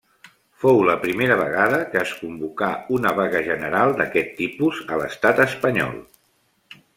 Fou 0.61 0.77
la 0.85 0.93
primera 1.01 1.35
vegada 1.41 1.81
que 1.91 1.99
es 2.03 2.13
convocà 2.21 2.69
una 2.97 3.11
vaga 3.19 3.43
general 3.49 3.93
d'aquest 4.01 4.33
tipus 4.41 4.81
a 4.97 5.01
l'estat 5.03 5.43
espanyol. 5.47 5.95